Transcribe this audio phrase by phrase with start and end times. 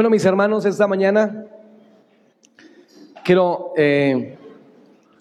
[0.00, 1.44] Bueno, mis hermanos, esta mañana
[3.22, 4.38] quiero eh,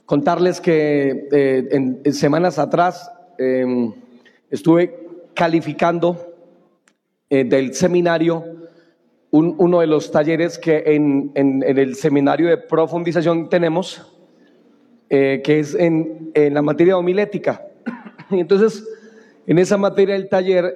[0.06, 3.92] contarles que eh, en, semanas atrás em,
[4.50, 6.34] estuve calificando
[7.30, 8.70] eh, del seminario
[9.32, 14.10] uno de los talleres que en, el seminario de profundización tenemos,
[15.10, 17.68] que es en, en, la materia homilética.
[18.32, 18.88] Y entonces,
[19.46, 20.74] en esa materia del taller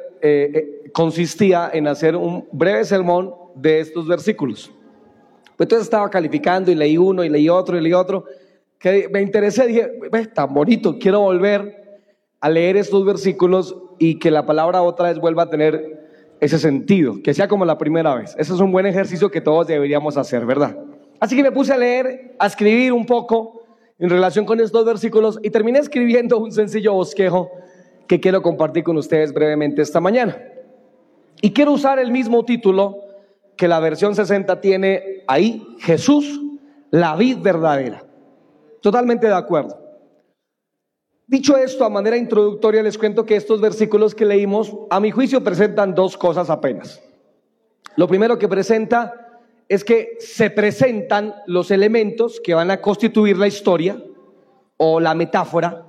[0.94, 4.72] consistía en hacer un breve sermón de estos versículos.
[5.60, 8.26] Entonces estaba calificando y leí uno y leí otro y leí otro,
[8.80, 9.92] que me interesé, dije,
[10.34, 12.02] tan bonito, quiero volver
[12.40, 16.02] a leer estos versículos y que la palabra otra vez vuelva a tener
[16.42, 18.36] ese sentido, que sea como la primera vez.
[18.38, 20.78] Ese es un buen ejercicio que todos deberíamos hacer, ¿verdad?
[21.20, 23.62] Así que me puse a leer, a escribir un poco
[23.98, 27.50] en relación con estos versículos y terminé escribiendo un sencillo bosquejo
[28.08, 30.36] que quiero compartir con ustedes brevemente esta mañana.
[31.46, 33.00] Y quiero usar el mismo título
[33.58, 36.40] que la versión 60 tiene ahí Jesús,
[36.90, 38.02] la vid verdadera.
[38.82, 39.78] Totalmente de acuerdo.
[41.28, 45.44] Dicho esto, a manera introductoria les cuento que estos versículos que leímos, a mi juicio,
[45.44, 47.04] presentan dos cosas apenas.
[47.98, 53.48] Lo primero que presenta es que se presentan los elementos que van a constituir la
[53.48, 54.02] historia
[54.78, 55.88] o la metáfora,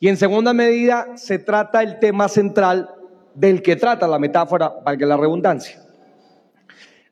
[0.00, 2.95] y en segunda medida se trata el tema central
[3.36, 5.80] del que trata la metáfora, valga la redundancia.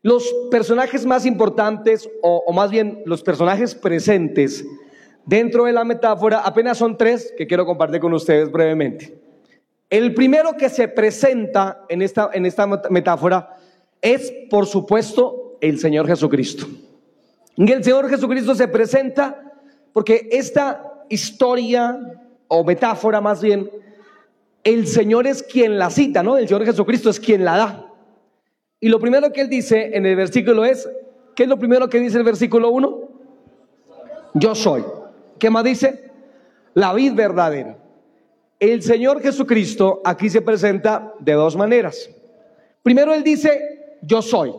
[0.03, 4.65] Los personajes más importantes, o, más bien los personajes presentes
[5.25, 9.17] dentro de la metáfora, apenas son tres que quiero compartir con ustedes brevemente.
[9.89, 13.57] El primero que se presenta en esta, en esta metáfora
[14.01, 16.67] es, por supuesto, el Señor Jesucristo.
[17.57, 19.53] El Señor Jesucristo se presenta
[19.93, 21.99] porque esta historia
[22.49, 23.71] o metáfora más bien,
[24.65, 26.39] el Señor es quien la cita, ¿no?
[26.39, 27.87] El Señor Jesucristo es quien la da.
[28.81, 30.89] Y lo primero que él dice en el versículo es,
[31.37, 33.09] ¿qué es lo primero que dice el versículo 1?
[34.35, 34.85] Yo soy.
[35.39, 36.11] ¿Qué más dice?
[36.73, 37.77] La vid verdadera.
[38.59, 42.09] El Señor Jesucristo aquí se presenta de dos maneras.
[42.83, 44.55] Primero él dice, yo soy.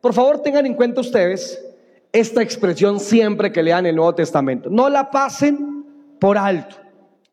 [0.00, 1.64] Por favor tengan en cuenta ustedes
[2.12, 4.68] esta expresión siempre que lean el Nuevo Testamento.
[4.70, 5.84] No la pasen
[6.20, 6.76] por alto.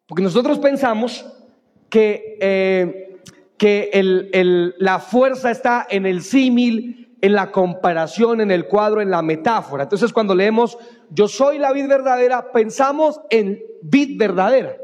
[0.08, 1.26] Porque nosotros pensamos
[1.96, 3.06] que eh,
[3.58, 9.10] que el, la fuerza está en el símil, en la comparación, en el cuadro, en
[9.10, 9.84] la metáfora.
[9.84, 10.78] Entonces cuando leemos
[11.10, 14.76] yo soy la vid verdadera, pensamos en vid verdadera.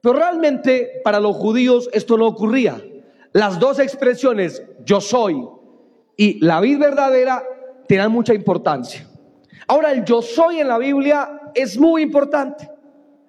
[0.00, 2.80] Pero realmente para los judíos esto no ocurría.
[3.32, 5.44] Las dos expresiones yo soy
[6.16, 7.42] y la vid verdadera
[7.88, 9.08] tienen mucha importancia.
[9.66, 12.70] Ahora el yo soy en la Biblia es muy importante.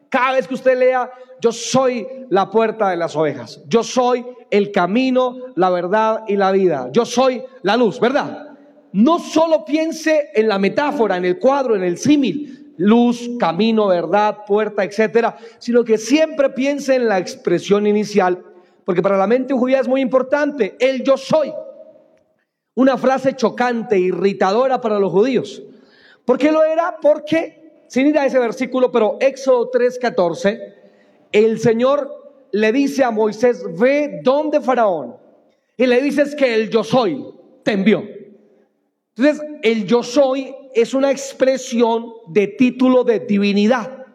[0.09, 1.11] Cada vez que usted lea,
[1.45, 6.51] yo soy la puerta de las ovejas, yo soy el camino, la verdad y la
[6.51, 8.57] vida, yo soy la luz, ¿verdad?
[8.93, 14.39] No solo piense en la metáfora, en el cuadro, en el símil, luz, camino, verdad,
[14.47, 18.43] puerta, etcétera, sino que siempre piense en la expresión inicial,
[18.83, 21.53] porque para la mente judía es muy importante, el yo soy.
[22.73, 25.61] Una frase chocante, irritadora para los judíos.
[26.25, 26.97] ¿Por qué lo era?
[26.99, 30.84] Porque sin ir a ese versículo, pero Éxodo 3:14,
[31.43, 35.17] el Señor le dice a Moisés, ve donde Faraón,
[35.75, 37.25] y le dices que el yo soy
[37.63, 38.07] te envió.
[39.17, 44.05] Entonces, el yo soy es una expresión de título de divinidad.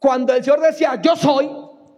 [0.00, 1.48] Cuando el Señor decía yo soy,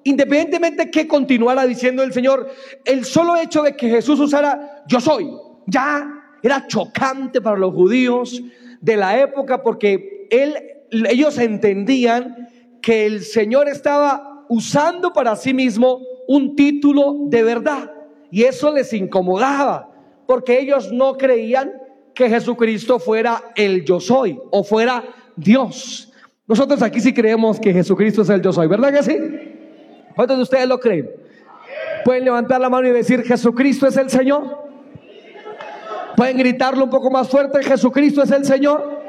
[0.04, 2.50] independientemente que continuara diciendo el Señor,
[2.84, 5.30] el solo hecho de que Jesús usara yo soy,
[5.66, 6.06] ya
[6.42, 8.42] era chocante para los judíos
[8.82, 10.54] de la época porque él
[10.90, 12.48] ellos entendían
[12.82, 17.90] que el Señor estaba usando para sí mismo un título de verdad.
[18.30, 19.88] Y eso les incomodaba,
[20.26, 21.72] porque ellos no creían
[22.14, 25.04] que Jesucristo fuera el yo soy o fuera
[25.36, 26.12] Dios.
[26.46, 29.16] Nosotros aquí sí creemos que Jesucristo es el yo soy, ¿verdad que sí?
[30.16, 31.08] ¿Cuántos de ustedes lo creen?
[32.04, 34.68] Pueden levantar la mano y decir, Jesucristo es el Señor.
[36.16, 39.00] Pueden gritarlo un poco más fuerte, Jesucristo es el Señor.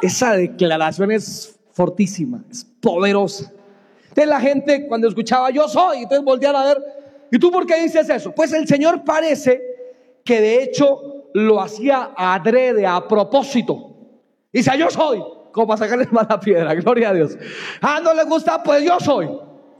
[0.00, 3.52] Esa declaración es fortísima, es poderosa.
[4.10, 6.78] Entonces la gente cuando escuchaba yo soy, entonces volvían a ver,
[7.32, 8.32] ¿y tú por qué dices eso?
[8.32, 9.60] Pues el Señor parece
[10.24, 13.90] que de hecho lo hacía adrede, a propósito.
[14.52, 15.20] Dice, yo soy,
[15.52, 17.36] como para sacarle mala piedra, gloria a Dios.
[17.82, 19.28] Ah, no le gusta, pues yo soy.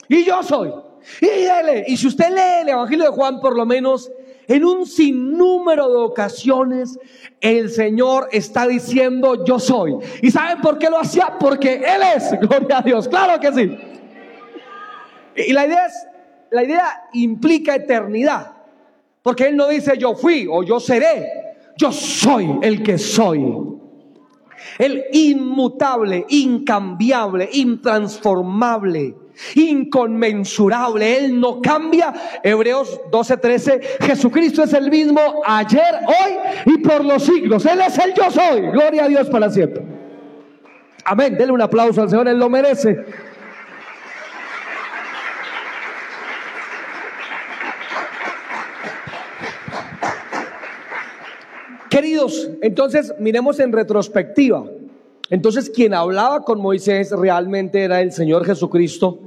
[0.08, 0.72] Y yo soy.
[1.20, 1.92] Y.
[1.92, 4.10] Y si usted lee el Evangelio de Juan, por lo menos
[4.48, 6.98] en un sinnúmero de ocasiones
[7.40, 9.96] el Señor está diciendo yo soy.
[10.22, 11.36] ¿Y saben por qué lo hacía?
[11.38, 13.78] Porque Él es, gloria a Dios, claro que sí.
[15.36, 16.06] Y la idea es,
[16.50, 18.52] la idea implica eternidad,
[19.22, 21.26] porque Él no dice yo fui o yo seré,
[21.76, 23.44] yo soy el que soy.
[24.78, 29.14] El inmutable, incambiable, intransformable,
[29.54, 31.18] inconmensurable.
[31.18, 32.12] Él no cambia.
[32.42, 33.80] Hebreos 12:13.
[34.00, 37.66] Jesucristo es el mismo ayer, hoy y por los siglos.
[37.66, 38.62] Él es el yo soy.
[38.72, 39.82] Gloria a Dios para siempre.
[41.04, 41.36] Amén.
[41.36, 42.28] Denle un aplauso al Señor.
[42.28, 43.04] Él lo merece.
[51.88, 54.64] Queridos, entonces miremos en retrospectiva.
[55.30, 59.18] Entonces quien hablaba con Moisés realmente era el Señor Jesucristo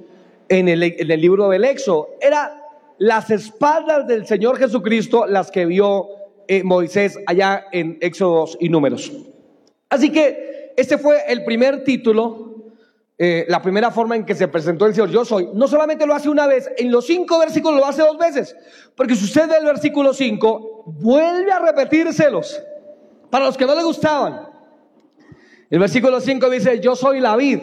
[0.48, 0.80] en el,
[1.22, 2.10] libro del Éxodo.
[2.22, 2.64] Era
[2.98, 6.08] las espaldas del Señor Jesucristo las que vio
[6.48, 9.12] eh, Moisés allá en Éxodos y Números.
[9.90, 12.56] Así que este fue el primer título,
[13.18, 15.10] eh, la primera forma en que se presentó el Señor.
[15.10, 15.50] Yo soy.
[15.54, 18.56] No solamente lo hace una vez, en los cinco versículos lo hace dos veces.
[18.96, 22.62] Porque si usted ve el versículo 5, vuelve a repetírselos
[23.30, 24.49] para los que no le gustaban.
[25.70, 27.60] El versículo 5 dice, yo soy la vid.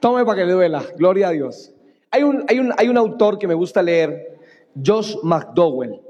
[0.00, 1.72] Tome para que le duela, gloria a Dios.
[2.10, 4.38] Hay un, hay un, hay un autor que me gusta leer,
[4.84, 6.00] Josh McDowell.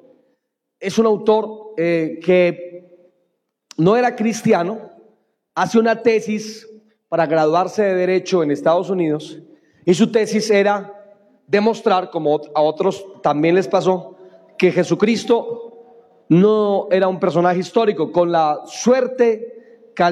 [0.79, 2.85] Es un autor eh, que
[3.79, 4.91] no era cristiano,
[5.55, 6.69] hace una tesis
[7.09, 9.41] para graduarse de Derecho en Estados Unidos
[9.85, 10.93] y su tesis era
[11.47, 14.17] demostrar, como a otros también les pasó,
[14.59, 19.54] que Jesucristo no era un personaje histórico, con la suerte
[19.95, 20.03] que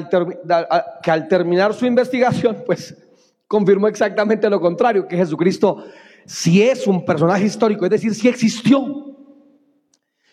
[1.11, 2.95] al, terminar su investigación, pues
[3.47, 5.85] confirmó exactamente lo contrario, que Jesucristo
[6.25, 9.09] sí es un personaje histórico, es decir, sí existió.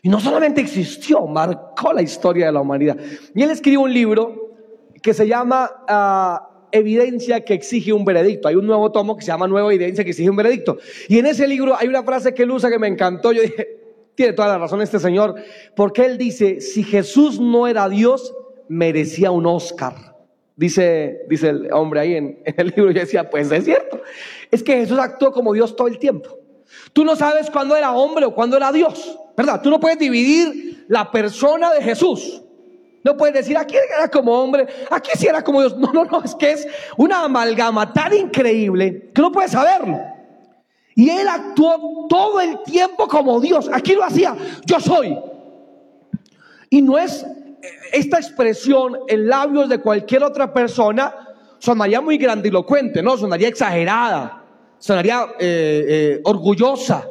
[0.03, 2.97] Y no solamente existió, marcó la historia de la humanidad.
[3.35, 4.57] Y él escribió un libro
[5.03, 8.49] que se llama ah, Evidencia que exige un veredicto.
[8.49, 10.79] Hay un nuevo tomo que se llama Nueva Evidencia que exige un veredicto.
[11.09, 13.33] Y en ese libro hay una frase que él usa que me encantó.
[13.33, 13.81] Yo dije,
[14.15, 15.35] tiene toda la razón este señor,
[15.75, 18.35] porque él dice, si Jesús no era Dios,
[18.71, 19.95] merecía un Oscar.
[20.55, 24.01] Dice, dice el hombre ahí en, el libro, yo decía, pues es cierto,
[24.51, 26.39] es que Jesús actuó como Dios todo el tiempo.
[26.93, 29.61] Tú no sabes cuándo era hombre o cuándo era Dios, ¿verdad?
[29.61, 32.43] Tú no puedes dividir la persona de Jesús.
[33.03, 35.77] No puedes decir, aquí era como hombre, aquí sí era como Dios.
[35.77, 39.99] No, no, no, es que es una amalgama tan increíble que no puedes saberlo.
[40.95, 43.69] Y él actuó todo el tiempo como Dios.
[43.73, 45.19] Aquí lo hacía, yo soy.
[46.69, 47.27] Y no es
[47.93, 51.15] esta expresión en labios de cualquier otra persona,
[51.59, 53.17] sonaría muy grandilocuente, ¿no?
[53.17, 54.45] Sonaría exagerada,
[54.79, 57.07] sonaría eh, eh, orgullosa.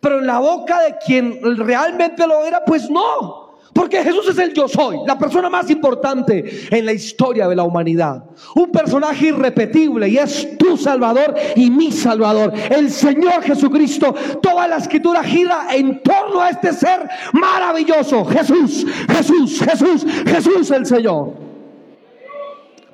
[0.00, 3.45] Pero en la boca de quien realmente lo era, pues no.
[3.76, 7.64] Porque Jesús es el yo soy, la persona más importante en la historia de la
[7.64, 8.24] humanidad.
[8.54, 12.54] Un personaje irrepetible y es tu Salvador y mi Salvador.
[12.70, 14.14] El Señor Jesucristo.
[14.40, 18.24] Toda la escritura gira en torno a este ser maravilloso.
[18.24, 21.34] Jesús, Jesús, Jesús, Jesús el Señor.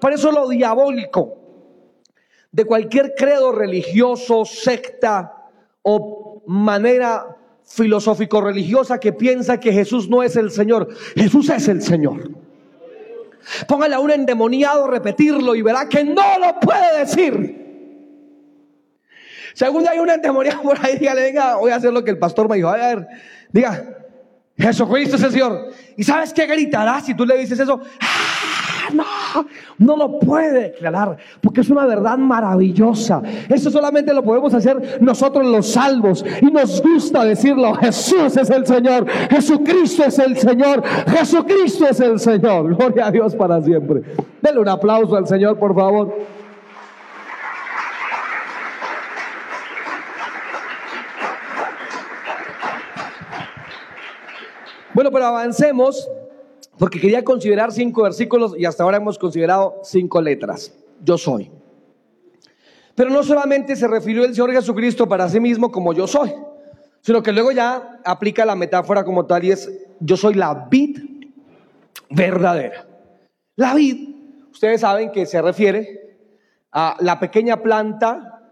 [0.00, 1.36] Por eso lo diabólico
[2.50, 5.48] de cualquier credo religioso, secta
[5.82, 7.36] o manera
[7.74, 10.88] filosófico-religiosa que piensa que Jesús no es el Señor.
[11.16, 12.30] Jesús es el Señor.
[13.66, 17.62] Póngale a un endemoniado repetirlo y verá que no lo puede decir.
[19.54, 22.48] Día hay un endemoniado por ahí, dígale, venga, voy a hacer lo que el pastor
[22.48, 22.68] me dijo.
[22.68, 23.06] A ver,
[23.50, 24.01] diga,
[24.62, 25.68] Jesucristo es el Señor.
[25.96, 27.80] ¿Y sabes qué gritará si tú le dices eso?
[28.94, 29.04] no,
[29.78, 33.22] no lo puede declarar, porque es una verdad maravillosa.
[33.48, 36.24] Eso solamente lo podemos hacer nosotros los salvos.
[36.40, 42.20] Y nos gusta decirlo, Jesús es el Señor, Jesucristo es el Señor, Jesucristo es el
[42.20, 42.74] Señor.
[42.76, 44.02] Gloria a Dios para siempre.
[44.40, 46.14] Denle un aplauso al Señor, por favor.
[54.94, 56.08] Bueno, pero avancemos
[56.78, 60.74] porque quería considerar cinco versículos y hasta ahora hemos considerado cinco letras.
[61.02, 61.50] Yo soy.
[62.94, 66.34] Pero no solamente se refirió el Señor Jesucristo para sí mismo como yo soy,
[67.00, 69.70] sino que luego ya aplica la metáfora como tal y es
[70.00, 70.98] yo soy la vid
[72.10, 72.86] verdadera.
[73.56, 74.14] La vid,
[74.50, 76.18] ustedes saben que se refiere
[76.70, 78.50] a la pequeña planta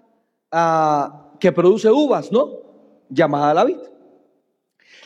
[1.38, 2.49] que produce uvas, ¿no?
[3.11, 3.78] Llamada la vid.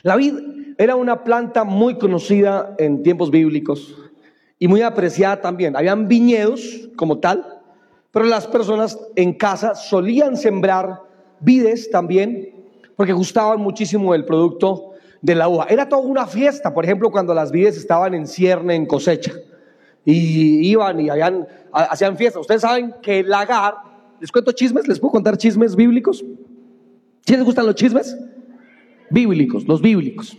[0.02, 0.34] La vid
[0.78, 3.94] era una planta muy conocida en tiempos bíblicos
[4.58, 5.76] y muy apreciada también.
[5.76, 7.62] Habían viñedos como tal,
[8.10, 11.00] pero las personas en casa solían sembrar
[11.40, 12.50] vides también
[12.96, 15.66] porque gustaban muchísimo del producto de la uva.
[15.68, 19.32] Era toda una fiesta, por ejemplo, cuando las vides estaban en cierne, en cosecha,
[20.04, 21.08] y iban y
[21.72, 22.42] hacían fiestas.
[22.42, 23.74] Ustedes saben que el lagar,
[24.20, 26.24] les cuento chismes, les puedo contar chismes bíblicos.
[27.26, 28.16] ¿Sí les gustan los chismes?
[29.10, 30.36] bíblicos, los bíblicos.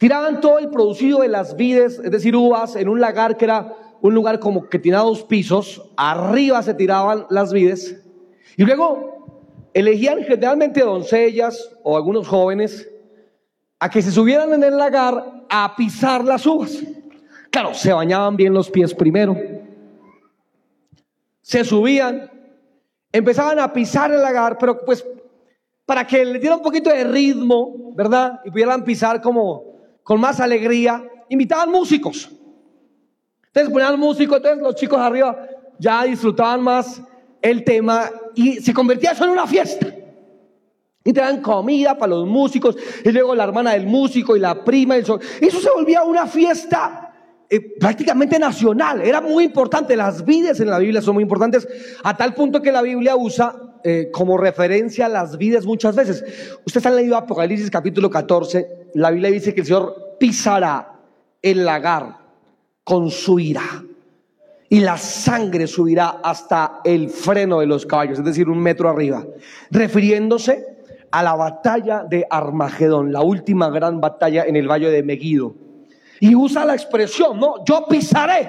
[0.00, 3.76] Tiraban todo el producido de las vides, es decir, uvas, en un lagar que era
[4.00, 5.90] un lugar como que tenía dos pisos.
[5.94, 8.02] Arriba se tiraban las vides.
[8.56, 12.88] Y luego elegían generalmente doncellas o algunos jóvenes
[13.78, 16.82] a que se subieran en el lagar a pisar las uvas.
[17.50, 19.36] Claro, se bañaban bien los pies primero.
[21.42, 22.30] Se subían,
[23.12, 25.04] empezaban a pisar el lagar, pero pues
[25.84, 28.40] para que le diera un poquito de ritmo, ¿verdad?
[28.46, 29.69] Y pudieran pisar como
[30.02, 32.30] con más alegría, invitaban músicos.
[33.46, 35.36] Entonces ponían músicos, entonces los chicos arriba
[35.78, 37.02] ya disfrutaban más
[37.42, 39.86] el tema y se convertía eso en una fiesta.
[41.02, 44.98] Y te comida para los músicos, y luego la hermana del músico y la prima.
[44.98, 47.12] Y eso, se volvía una fiesta
[47.48, 49.00] eh, prácticamente nacional.
[49.00, 49.96] Era muy importante.
[49.96, 51.66] Las vides en la Biblia son muy importantes,
[52.04, 56.22] a tal punto que la Biblia usa eh, como referencia las vides muchas veces.
[56.66, 58.79] Ustedes han leído Apocalipsis capítulo 14.
[58.94, 60.92] La Biblia dice que el Señor pisará
[61.42, 62.16] el lagar
[62.84, 63.62] con su ira
[64.68, 69.26] y la sangre subirá hasta el freno de los caballos, es decir, un metro arriba,
[69.70, 70.64] refiriéndose
[71.10, 75.54] a la batalla de Armagedón, la última gran batalla en el valle de Megido.
[76.20, 77.64] Y usa la expresión, ¿no?
[77.64, 78.48] Yo pisaré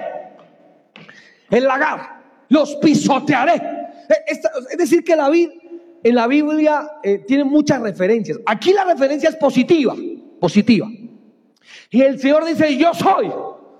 [1.50, 3.54] el lagar, los pisotearé.
[3.54, 4.32] E,
[4.70, 5.28] es decir, que la
[6.04, 8.38] en la Biblia eh, tiene muchas referencias.
[8.46, 9.94] Aquí la referencia es positiva,
[10.42, 10.88] positiva.
[11.88, 13.30] Y el Señor dice, yo soy.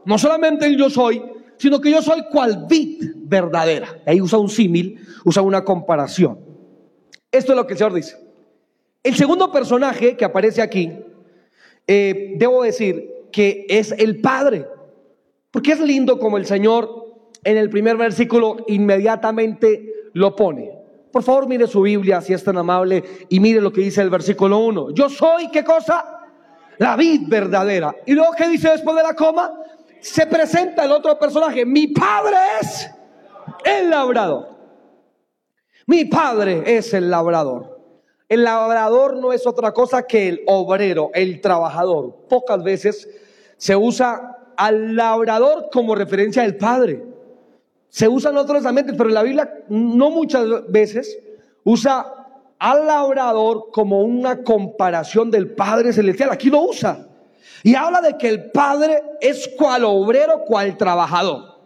[0.05, 1.21] No solamente el yo soy,
[1.57, 4.01] sino que yo soy cual vid verdadera.
[4.07, 6.39] Ahí usa un símil, usa una comparación.
[7.33, 8.17] Esto es lo que el Señor dice.
[9.03, 10.93] El segundo personaje que aparece aquí,
[11.89, 14.65] eh, debo decir que es el Padre.
[15.51, 20.71] Porque es lindo como el Señor en el primer versículo inmediatamente lo pone.
[21.11, 24.11] Por favor, mire su Biblia si es tan amable y mire lo que dice el
[24.11, 24.91] versículo 1.
[24.91, 26.22] Yo soy, ¿qué cosa?
[26.79, 27.95] La vid verdadera.
[28.07, 29.53] Y luego, ¿qué dice después de la coma?
[30.01, 31.65] Se presenta el otro personaje.
[31.65, 32.91] Mi padre es
[33.65, 34.49] el labrador.
[35.87, 37.81] Mi padre es el labrador.
[38.29, 42.27] El labrador no es otra cosa que el obrero, el trabajador.
[42.29, 43.09] Pocas veces
[43.57, 47.05] se usa al labrador como referencia del padre.
[47.89, 51.19] Se usan otros ambientes, pero la Biblia no muchas veces
[51.63, 52.22] usa
[52.63, 56.31] al labrador como una comparación del Padre Celestial.
[56.31, 57.09] Aquí lo usa.
[57.65, 61.59] Y habla de que el Padre es cual obrero, cual trabajador.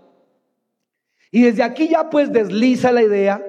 [1.30, 3.44] Y desde aquí ya pues desliza la idea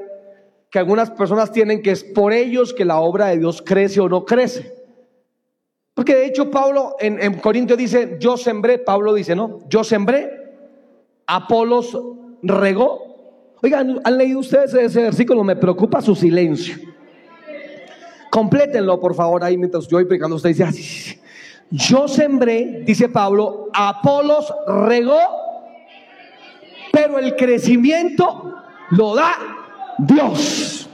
[0.69, 4.09] que algunas personas tienen que es por ellos que la obra de Dios crece o
[4.09, 4.73] no crece.
[5.93, 10.29] Porque de hecho Pablo en, en Corintios dice, yo sembré, Pablo dice, no, yo sembré,
[11.25, 11.97] Apolos
[12.43, 13.55] regó.
[13.63, 15.45] Oigan, ¿han leído ustedes ese versículo?
[15.45, 16.96] Me preocupa su silencio.
[18.29, 20.35] Complétenlo, por favor, ahí mientras yo voy predicando.
[20.35, 21.19] Usted dice, así,
[21.69, 25.19] yo sembré, dice Pablo, Apolos regó,
[26.91, 28.55] pero el crecimiento
[28.91, 29.35] lo da
[29.97, 30.89] Dios.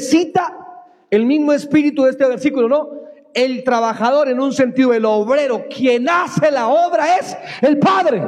[0.00, 0.62] Cita
[1.10, 2.90] el mismo espíritu de este versículo, ¿no?
[3.34, 8.22] El trabajador en un sentido, el obrero, quien hace la obra es el Padre.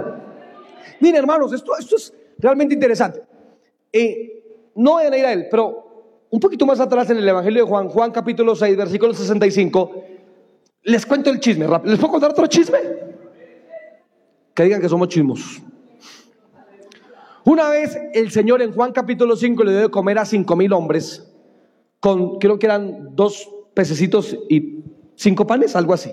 [1.00, 3.23] Miren, hermanos, esto, esto es realmente interesante.
[3.92, 5.84] Eh, no voy a ir a él, pero
[6.35, 10.05] un poquito más atrás en el Evangelio de Juan, Juan capítulo 6, versículo 65,
[10.83, 11.69] les cuento el chisme.
[11.85, 12.79] ¿Les puedo contar otro chisme?
[14.53, 15.62] Que digan que somos chismos.
[17.45, 20.73] Una vez el Señor en Juan capítulo 5 le dio de comer a cinco mil
[20.73, 21.33] hombres
[22.00, 24.83] con, creo que eran dos pececitos y
[25.14, 26.11] cinco panes, algo así.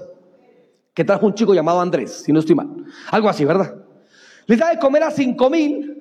[0.93, 2.69] Que trajo un chico llamado Andrés, si no estoy mal.
[3.09, 3.73] Algo así, ¿verdad?
[4.45, 6.00] Les da de comer a cinco mil,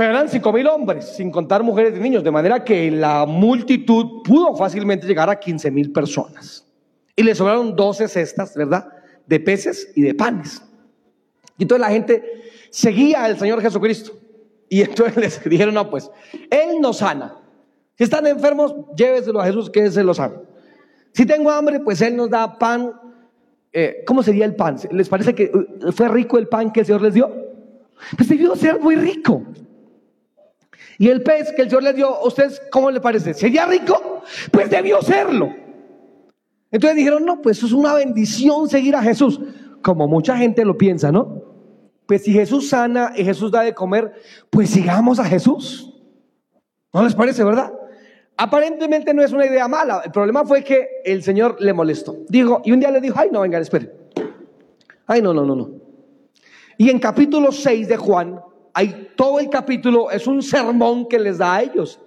[0.00, 4.22] pero eran cinco mil hombres, sin contar mujeres y niños, de manera que la multitud
[4.24, 6.66] pudo fácilmente llegar a quince mil personas.
[7.14, 8.88] Y le sobraron doce cestas, ¿verdad?
[9.26, 10.62] De peces y de panes.
[11.58, 12.24] Y entonces la gente
[12.70, 14.12] seguía al Señor Jesucristo.
[14.70, 16.10] Y entonces les dijeron, no, pues,
[16.48, 17.36] Él nos sana.
[17.98, 20.40] Si están enfermos, lléveselo a Jesús, que Él se los sana.
[21.12, 22.90] Si tengo hambre, pues Él nos da pan.
[23.70, 24.78] Eh, ¿Cómo sería el pan?
[24.92, 27.30] ¿Les parece que uh, fue rico el pan que el Señor les dio?
[28.16, 29.44] Pues debió ser muy rico.
[31.00, 33.32] Y el pez que el Señor les dio, ¿a ustedes cómo le parece?
[33.32, 34.22] ¿Sería rico?
[34.50, 35.48] Pues debió serlo.
[36.70, 39.40] Entonces dijeron, no, pues es una bendición seguir a Jesús.
[39.80, 41.42] Como mucha gente lo piensa, ¿no?
[42.04, 44.12] Pues si Jesús sana y Jesús da de comer,
[44.50, 45.90] pues sigamos a Jesús.
[46.92, 47.72] ¿No les parece, verdad?
[48.36, 50.02] Aparentemente no es una idea mala.
[50.04, 52.18] El problema fue que el Señor le molestó.
[52.28, 53.90] Dijo, y un día le dijo, ay, no, venga, espere.
[55.06, 55.70] Ay, no, no, no, no.
[56.76, 58.38] Y en capítulo 6 de Juan,
[58.80, 62.00] hay todo el capítulo, es un sermón que les da a ellos.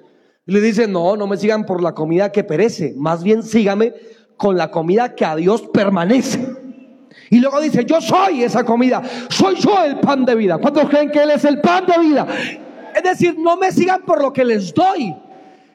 [0.46, 3.94] Le dice, no, no me sigan por la comida que perece, más bien sígame
[4.38, 6.46] con la comida que a Dios permanece.
[7.30, 10.58] Y luego dice, yo soy esa comida, soy yo el pan de vida.
[10.58, 12.28] ¿Cuántos creen que Él es el pan de vida?
[12.96, 15.16] Es decir, no me sigan por lo que les doy,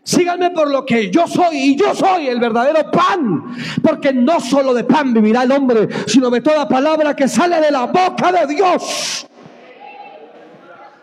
[0.09, 3.55] Síganme por lo que yo soy y yo soy el verdadero pan.
[3.83, 7.71] Porque no solo de pan vivirá el hombre, sino de toda palabra que sale de
[7.71, 9.28] la boca de Dios.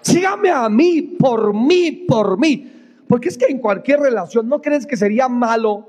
[0.05, 2.71] Síganme a mí, por mí, por mí.
[3.07, 5.88] Porque es que en cualquier relación, ¿no crees que sería malo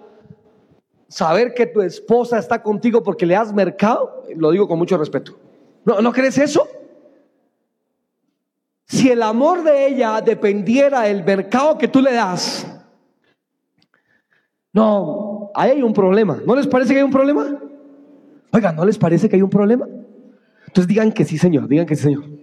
[1.06, 4.24] saber que tu esposa está contigo porque le has mercado?
[4.34, 5.38] Lo digo con mucho respeto.
[5.84, 6.66] ¿No, ¿no crees eso?
[8.86, 12.66] Si el amor de ella dependiera del mercado que tú le das,
[14.72, 16.40] no, ahí hay un problema.
[16.46, 17.60] ¿No les parece que hay un problema?
[18.50, 19.86] Oiga, ¿no les parece que hay un problema?
[20.66, 22.35] Entonces digan que sí, Señor, digan que sí, Señor.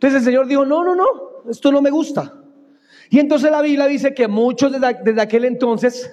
[0.00, 1.06] Entonces el Señor dijo, no, no, no,
[1.50, 2.32] esto no me gusta.
[3.10, 6.10] Y entonces la Biblia dice que muchos desde, aquel entonces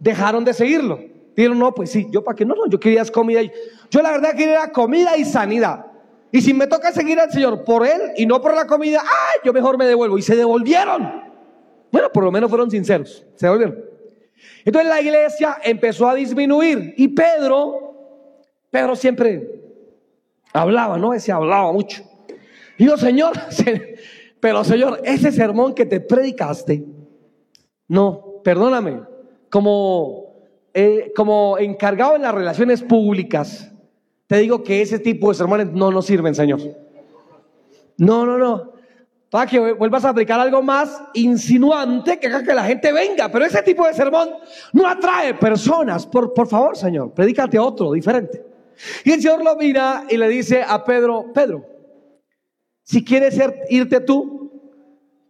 [0.00, 0.98] dejaron de seguirlo.
[1.36, 3.40] Dijeron, no, pues sí, yo para qué no, no, yo quería comida.
[3.88, 5.86] Yo la verdad quería comida y sanidad.
[6.32, 9.38] Y si me toca seguir al Señor por Él y no por la comida, ¡ay!
[9.44, 10.18] Yo mejor me devuelvo.
[10.18, 11.22] Y se devolvieron.
[11.92, 13.78] Bueno, por lo menos fueron sinceros, se volvieron.
[14.64, 17.94] Entonces la iglesia empezó a disminuir y Pedro,
[18.70, 19.60] Pedro siempre
[20.52, 21.14] hablaba, ¿no?
[21.14, 22.09] Ese hablaba mucho.
[22.80, 23.34] Y yo, Señor,
[24.40, 26.82] pero Señor, ese sermón que te predicaste,
[27.86, 29.02] no, perdóname,
[29.50, 33.70] como, eh, como encargado en las relaciones públicas,
[34.26, 36.58] te digo que ese tipo de sermones no nos sirven, Señor.
[37.98, 38.70] No, no, no
[39.28, 43.30] para que vuelvas a aplicar algo más insinuante que haga que la gente venga.
[43.30, 44.28] Pero ese tipo de sermón
[44.72, 46.04] no atrae personas.
[46.04, 48.44] Por, por favor, Señor, predícate otro, diferente.
[49.04, 51.64] Y el Señor lo mira y le dice a Pedro, Pedro,
[52.90, 54.50] si quieres irte tú,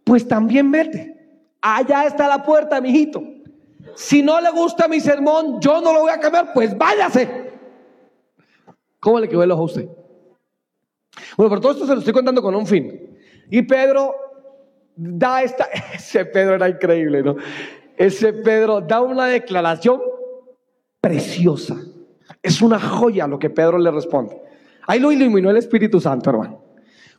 [0.02, 1.14] pues también vete.
[1.60, 3.22] Allá está la puerta, mijito.
[3.94, 7.50] Si no le gusta mi sermón, yo no lo voy a cambiar, pues váyase.
[8.98, 9.88] ¿Cómo le quedó el ojo a usted?
[11.36, 13.18] Bueno, pero todo esto se lo estoy contando con un fin.
[13.50, 14.14] Y Pedro
[14.96, 17.36] da esta, ese Pedro era increíble, ¿no?
[17.94, 20.00] Ese Pedro da una declaración
[20.98, 21.76] preciosa.
[22.42, 24.40] Es una joya lo que Pedro le responde.
[24.86, 26.69] Ahí lo iluminó el Espíritu Santo, hermano.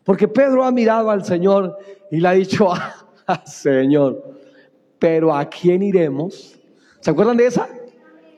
[0.03, 1.77] Porque Pedro ha mirado al Señor
[2.09, 2.69] y le ha dicho,
[3.27, 4.23] ah, Señor,
[4.99, 6.59] pero ¿a quién iremos?
[6.99, 7.67] ¿Se acuerdan de esa?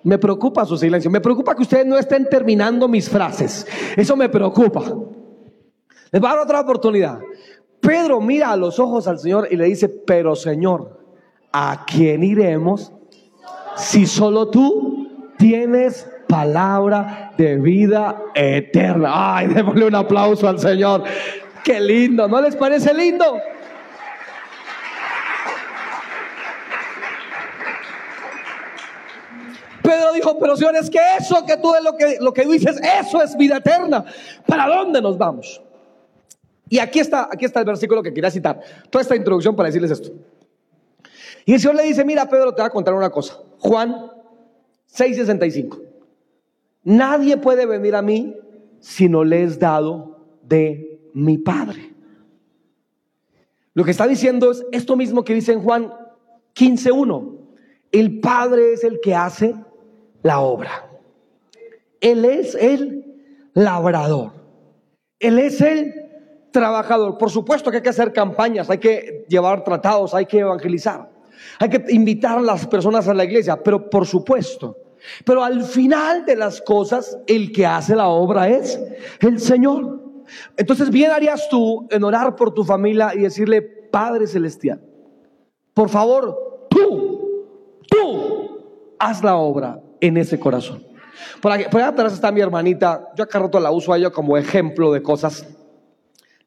[0.03, 1.09] Me preocupa su silencio.
[1.09, 3.65] Me preocupa que ustedes no estén terminando mis frases.
[3.95, 4.81] Eso me preocupa.
[6.11, 7.19] Les va a dar otra oportunidad.
[7.79, 10.99] Pedro mira a los ojos al Señor y le dice, pero Señor,
[11.51, 12.93] ¿a quién iremos
[13.75, 19.35] si solo tú tienes palabra de vida eterna?
[19.35, 21.03] Ay, démosle un aplauso al Señor.
[21.63, 23.39] Qué lindo, ¿no les parece lindo?
[29.81, 32.79] Pedro dijo, pero Señor, es que eso que tú es lo que, lo que dices,
[32.99, 34.05] eso es vida eterna.
[34.47, 35.61] ¿Para dónde nos vamos?
[36.69, 38.59] Y aquí está, aquí está el versículo que quería citar.
[38.89, 40.11] Toda esta introducción para decirles esto.
[41.45, 43.37] Y el Señor le dice, mira Pedro, te voy a contar una cosa.
[43.59, 44.09] Juan
[44.91, 45.81] 6:65.
[46.83, 48.35] Nadie puede venir a mí
[48.79, 51.93] si no le es dado de mi Padre.
[53.73, 55.93] Lo que está diciendo es esto mismo que dice en Juan
[56.53, 57.39] 15:1.
[57.91, 59.55] El Padre es el que hace
[60.21, 60.89] la obra.
[62.01, 63.05] Él es el
[63.53, 64.33] labrador.
[65.19, 65.93] Él es el
[66.51, 67.17] trabajador.
[67.17, 71.09] Por supuesto que hay que hacer campañas, hay que llevar tratados, hay que evangelizar,
[71.59, 74.77] hay que invitar a las personas a la iglesia, pero por supuesto.
[75.25, 78.79] Pero al final de las cosas, el que hace la obra es
[79.19, 80.02] el Señor.
[80.57, 84.81] Entonces, bien harías tú en orar por tu familia y decirle, Padre Celestial,
[85.73, 90.83] por favor, tú, tú, haz la obra en ese corazón.
[91.41, 94.09] Por, aquí, por allá atrás está mi hermanita, yo acá roto la uso a ella
[94.09, 95.45] como ejemplo de cosas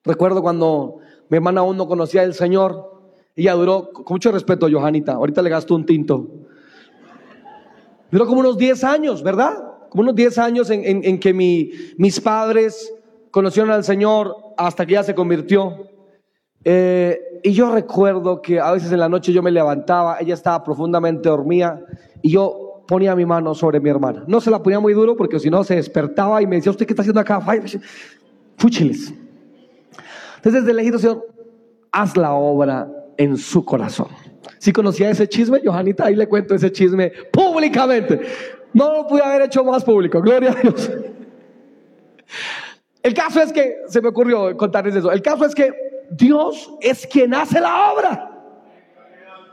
[0.07, 2.95] Recuerdo cuando mi hermana aún no conocía al Señor.
[3.35, 6.29] Ella duró, con mucho respeto, Johanita, ahorita le gasto un tinto.
[8.13, 9.53] Duró como unos 10 años, ¿verdad?
[9.91, 12.95] Como unos 10 años en, que mis padres
[13.37, 15.91] conocieron al Señor hasta que ella se convirtió.
[16.65, 20.65] Eh, y yo recuerdo que a veces en la noche yo me levantaba, ella estaba
[20.65, 21.85] profundamente dormida
[22.23, 24.25] y yo ponía mi mano sobre mi hermana.
[24.27, 26.87] No se la ponía muy duro porque si no se despertaba y me decía, ¿usted
[26.87, 27.39] qué está haciendo acá?
[28.57, 29.13] Fúchiles.
[30.37, 31.27] Entonces, desde elegido, Señor,
[31.93, 34.09] haz la obra en su corazón.
[34.57, 38.19] Si conocía ese chisme, Johanita, ahí le cuento ese chisme públicamente.
[38.73, 40.91] No lo pude haber hecho más público, gloria a Dios.
[43.07, 45.73] El caso es que, se me ocurrió contarles eso, el caso es que
[46.11, 48.33] Dios es quien hace la obra.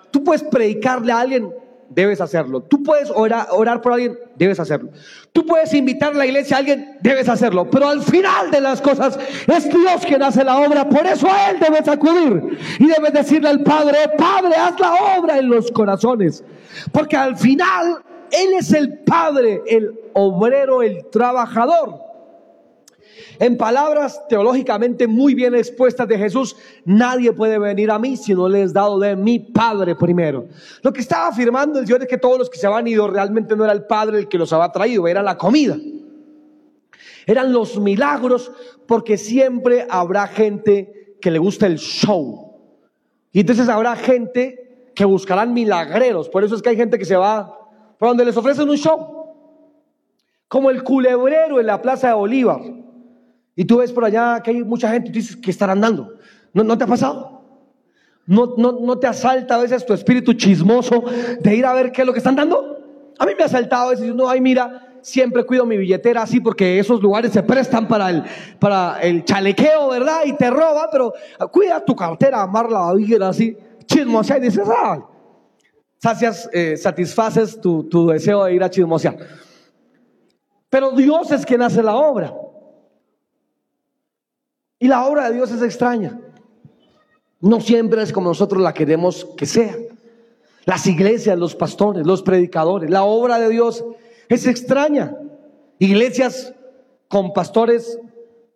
[0.09, 1.53] Tú puedes predicarle a alguien
[1.93, 2.63] debes hacerlo.
[2.63, 4.89] Tú puedes orar, por alguien, debes hacerlo.
[5.31, 7.69] Tú puedes invitar a la iglesia a alguien, debes hacerlo.
[7.69, 10.89] Pero al final de las cosas es Dios quien hace la obra.
[10.89, 12.57] Por eso a Él debes acudir.
[12.79, 16.43] Y debes decirle al Padre, Padre, haz la obra en los corazones.
[16.91, 17.99] Porque al final
[18.31, 22.12] Él es el Padre, el obrero, el trabajador.
[23.39, 28.47] En palabras teológicamente muy bien expuestas de Jesús, nadie puede venir a mí si no
[28.47, 30.47] le es dado de mi Padre primero.
[30.81, 33.55] Lo que estaba afirmando el Señor es que todos los que se habían ido realmente
[33.55, 35.77] no era el Padre el que los había traído, era la comida.
[37.25, 38.51] Eran los milagros
[38.87, 42.51] porque siempre habrá gente que le gusta el show.
[43.31, 46.29] Y entonces habrá gente que buscarán milagreros.
[46.29, 47.57] Por eso es que hay gente que se va
[47.97, 49.23] por donde les ofrecen un show.
[50.47, 52.61] Como el culebrero en la plaza de Bolívar
[53.55, 56.15] y tú ves por allá que hay mucha gente y dices que estarán dando.
[56.53, 57.41] ¿No, ¿No te ha pasado?
[58.25, 61.03] ¿No, no, ¿No te asalta a veces tu espíritu chismoso
[61.41, 62.79] de ir a ver qué es lo que están dando?
[63.19, 66.39] A mí me ha asaltado a veces, no, ay mira, siempre cuido mi billetera así
[66.39, 68.23] porque esos lugares se prestan para el,
[68.59, 70.21] para el chalequeo, ¿verdad?
[70.25, 71.13] Y te roban, pero
[71.51, 75.05] cuida tu cartera, amarla la así, chismosear y dices, ah,
[76.01, 79.17] sacias, eh, satisfaces tu, tu deseo de ir a chismosear.
[80.69, 82.33] Pero Dios es quien hace la obra.
[84.83, 86.19] Y la obra de Dios es extraña.
[87.39, 89.77] No siempre es como nosotros la queremos que sea.
[90.65, 93.85] Las iglesias, los pastores, los predicadores, la obra de Dios
[94.27, 95.15] es extraña.
[95.79, 96.53] Iglesias
[97.07, 97.97] con pastores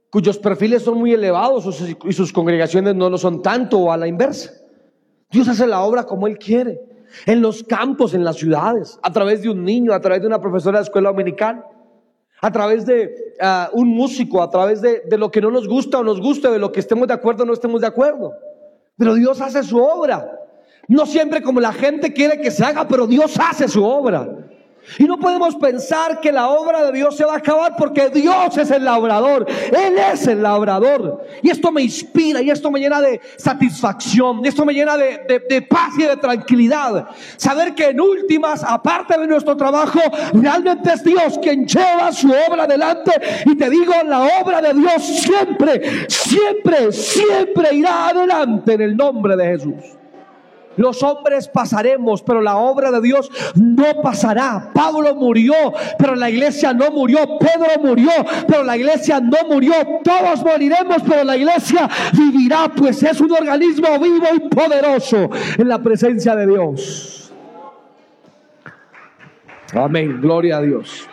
[0.10, 4.08] cuyos perfiles son muy elevados y sus congregaciones no lo son tanto o a la
[4.10, 4.52] inversa.
[5.32, 6.78] Dios hace la obra como Él quiere,
[7.26, 10.42] en los campos, en las ciudades, a través de un niño, a través de una
[10.42, 11.64] profesora de escuela dominical
[12.42, 16.00] a través de ah, un músico, a través de, de, lo que no nos gusta
[16.00, 18.34] o nos gusta, de lo que estemos de acuerdo o no estemos de acuerdo.
[18.98, 20.40] Pero Dios hace su obra.
[20.88, 24.47] No siempre como la gente quiere que se haga, pero Dios hace su obra.
[24.98, 28.58] Y no podemos pensar que la obra de Dios se va a acabar porque Dios
[28.58, 29.46] es el labrador.
[29.48, 31.26] Él es el labrador.
[31.42, 34.42] Y esto me inspira y esto me llena de satisfacción.
[34.44, 37.08] Y esto me llena de, de, paz y de tranquilidad.
[37.36, 40.00] Saber que en últimas, aparte de nuestro trabajo,
[40.34, 43.12] realmente es Dios quien lleva su obra adelante.
[43.46, 49.36] Y te digo, la obra de Dios siempre, siempre, siempre irá adelante en el nombre
[49.36, 49.98] de Jesús.
[50.78, 54.72] Los hombres pasaremos, pero la obra de Dios no pasará.
[54.74, 55.54] Pablo murió,
[55.98, 57.38] pero la iglesia no murió.
[57.40, 58.12] Pedro murió,
[58.48, 59.74] pero la iglesia no murió.
[60.04, 65.82] Todos moriremos, pero la iglesia vivirá, pues es un organismo vivo y poderoso en la
[65.82, 67.34] presencia de Dios.
[69.74, 71.08] Amén, gloria a Dios.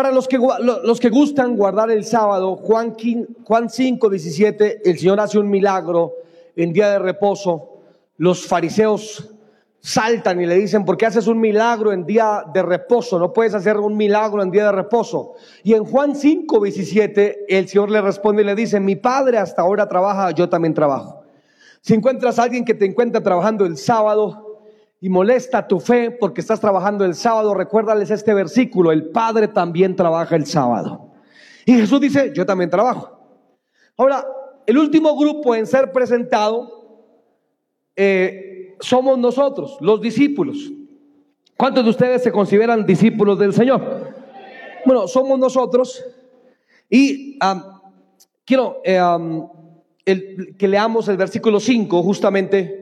[0.00, 2.96] Para los que, los que gustan guardar el sábado, Juan,
[3.44, 6.14] Juan 5, 17, el Señor hace un milagro
[6.56, 7.82] en día de reposo.
[8.16, 9.28] Los fariseos
[9.78, 13.18] saltan y le dicen, ¿por qué haces un milagro en día de reposo?
[13.18, 15.34] No puedes hacer un milagro en día de reposo.
[15.64, 19.60] Y en Juan 5, 17, el Señor le responde y le dice, mi padre hasta
[19.60, 21.24] ahora trabaja, yo también trabajo.
[21.82, 24.49] Si encuentras a alguien que te encuentra trabajando el sábado,
[25.00, 29.96] y molesta tu fe porque estás trabajando el sábado, recuérdales este versículo, el Padre también
[29.96, 31.12] trabaja el sábado.
[31.64, 33.18] Y Jesús dice, yo también trabajo.
[33.96, 34.26] Ahora,
[34.66, 36.80] el último grupo en ser presentado
[37.96, 40.70] eh, somos nosotros, los discípulos.
[41.56, 44.14] ¿Cuántos de ustedes se consideran discípulos del Señor?
[44.84, 46.02] Bueno, somos nosotros.
[46.88, 47.38] Y
[48.44, 49.00] quiero eh,
[50.04, 52.79] el, que leamos el versículo 5 justamente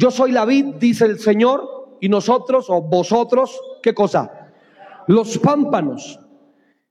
[0.00, 4.48] yo soy la vid, dice el Señor, y nosotros o vosotros, ¿qué cosa?
[5.06, 6.18] Los pámpanos.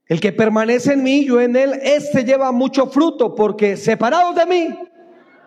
[0.05, 4.45] El que permanece en mí, yo en él, este lleva mucho fruto, porque separados de
[4.45, 4.79] mí,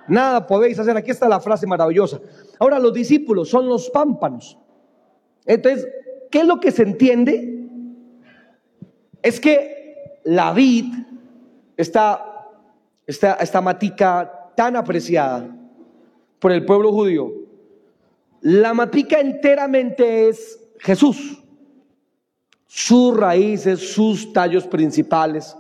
[0.09, 0.97] nada podéis hacer.
[0.97, 2.21] Aquí está la frase maravillosa.
[2.59, 4.59] Ahora, los discípulos son los pámpanos.
[5.47, 5.87] Entonces,
[6.33, 7.65] ¿qué es lo que se entiende?
[9.23, 10.93] Es que la vid,
[11.77, 12.49] esta,
[13.07, 15.49] esta, esta matica tan apreciada
[16.41, 17.42] por el pueblo judío,
[18.43, 21.39] la matica enteramente es Jesús.
[22.67, 25.57] Sus raíces, sus tallos principales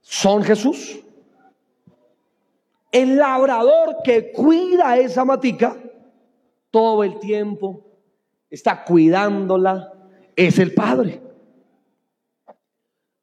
[0.00, 0.98] son Jesús.
[2.90, 5.76] El labrador que cuida esa matica
[6.70, 7.84] todo el tiempo,
[8.50, 9.92] está cuidándola,
[10.34, 11.22] es el Padre.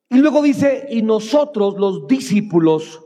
[0.10, 3.04] Y luego dice, y nosotros los discípulos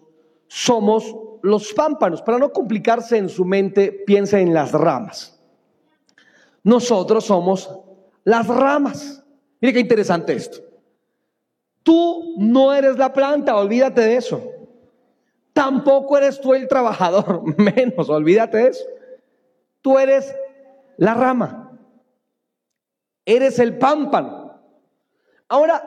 [0.47, 2.21] somos los pámpanos.
[2.21, 5.32] Para no complicarse en su mente, piensa en las ramas.
[6.63, 7.69] Nosotros somos
[8.23, 9.23] las ramas.
[9.59, 10.59] Mire qué interesante esto.
[11.83, 14.41] Tú no eres la planta, olvídate de eso.
[15.51, 18.85] tampoco eres tú el trabajador, menos, olvídate de eso.
[19.81, 20.33] Tú eres
[20.97, 21.77] la rama,
[23.25, 24.59] eres el pámpano.
[25.49, 25.83] Ahora,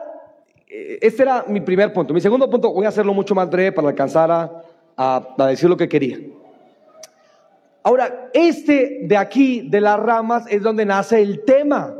[0.69, 2.13] eh, este era mi primer punto.
[2.13, 4.63] Mi segundo punto, voy a hacerlo mucho más breve para alcanzar a,
[4.95, 6.17] a decir lo que quería.
[7.87, 11.95] Ahora, este de aquí, de las ramas, es donde nace el tema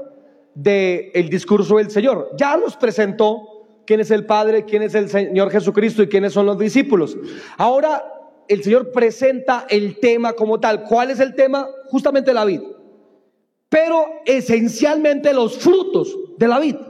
[0.53, 2.31] del discurso del Señor.
[2.37, 6.45] Ya nos presentó quién es el Padre, quién es el Señor Jesucristo y quiénes son
[6.45, 7.15] los discípulos.
[7.57, 8.03] Ahora
[8.49, 10.83] el Señor presenta el tema como tal.
[10.83, 11.69] ¿Cuál es el tema?
[11.85, 12.65] Justamente la vida.
[13.69, 16.81] Pero esencialmente los frutos de la vida.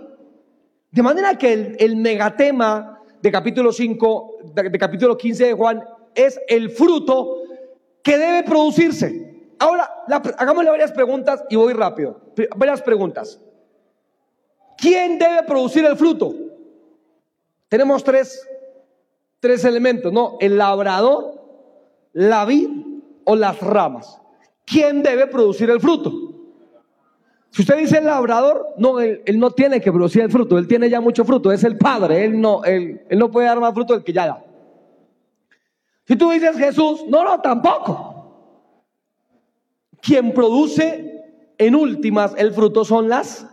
[0.90, 5.84] De manera que el, megatema de capítulo 5, de, de capítulo 15 de Juan,
[6.16, 7.44] es el fruto
[8.08, 9.52] que debe producirse.
[9.60, 10.06] Ahora,
[10.38, 12.22] hagámosle varias preguntas y voy rápido.
[12.56, 13.38] Varias preguntas.
[14.78, 16.34] ¿Quién debe producir el fruto?
[17.68, 18.48] Tenemos tres,
[19.42, 20.38] tres elementos, ¿no?
[20.40, 21.34] El labrador,
[22.14, 22.70] la vid
[23.26, 24.22] o las ramas.
[24.64, 26.14] ¿Quién debe producir el fruto?
[27.50, 30.90] Si usted dice el labrador, no, él, no tiene que producir el fruto, él tiene
[30.90, 33.96] ya mucho fruto, es el padre, él no, él, él no puede dar más fruto
[33.96, 34.47] del que ya da.
[36.08, 38.14] Si tú dices Jesús, no, no, tampoco.
[40.02, 41.22] Quien produce
[41.58, 43.46] en últimas el fruto son las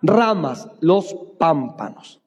[0.00, 2.20] ramas, los pámpanos.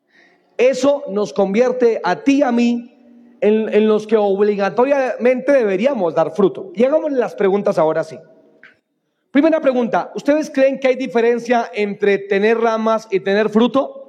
[0.58, 6.72] Eso nos convierte a ti y a mí en, los que obligatoriamente deberíamos dar fruto.
[6.76, 8.18] Y hagámosle las preguntas ahora sí.
[9.32, 14.01] Primera pregunta, ¿ustedes creen que hay diferencia entre tener ramas y tener fruto?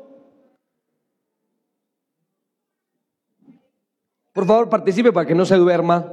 [4.33, 6.11] Por favor, participe para que no se duerma.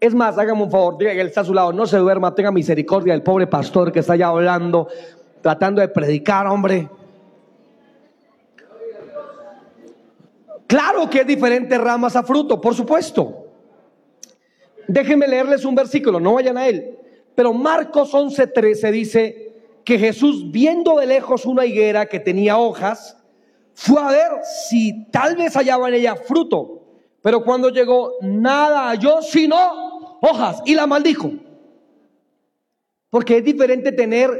[0.00, 2.34] Es más, hágame un favor, diga que él está a su lado, no se duerma,
[2.34, 4.88] tenga misericordia del pobre pastor que está allá hablando,
[5.40, 6.88] tratando de predicar, hombre.
[10.66, 13.46] Claro que es diferente ramas a fruto, por supuesto.
[14.88, 16.98] Déjenme leerles un versículo, no vayan a él.
[17.34, 23.16] Pero Marcos 11:13 dice que Jesús, viendo de lejos una higuera que tenía hojas,
[23.74, 24.30] fue a ver
[24.68, 26.82] si tal vez hallaba en ella fruto.
[27.20, 31.32] Pero cuando llegó, nada halló sino hojas y la maldijo.
[33.10, 34.30] Porque es diferente tener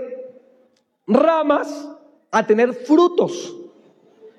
[1.06, 1.88] ramas
[2.30, 3.54] a tener frutos.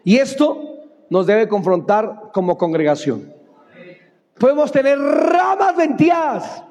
[0.03, 0.75] Y esto
[1.09, 3.33] nos debe confrontar como congregación.
[4.39, 6.63] Podemos tener ramas venteadas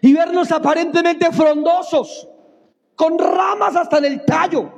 [0.00, 2.28] y vernos aparentemente frondosos,
[2.96, 4.77] con ramas hasta en el tallo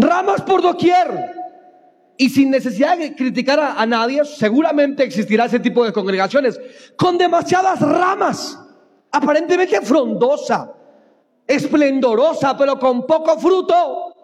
[0.00, 1.40] ramas por doquier.
[2.16, 6.60] Y sin necesidad de criticar a, nadie, seguramente existirá ese tipo de congregaciones
[6.96, 8.58] con demasiadas ramas,
[9.10, 10.70] aparentemente frondosa,
[11.46, 14.14] esplendorosa, pero con poco fruto.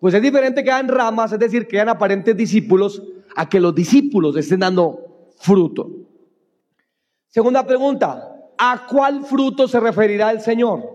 [0.00, 3.02] Pues es diferente que hayan ramas, es decir, que hayan aparentes discípulos,
[3.36, 5.90] a que los discípulos estén dando fruto.
[7.28, 10.94] Segunda pregunta, ¿a cuál fruto se referirá el Señor?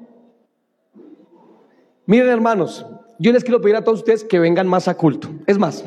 [2.07, 2.85] Miren hermanos,
[3.19, 5.29] yo les quiero pedir a todos ustedes que vengan más a culto.
[5.45, 5.83] Es más,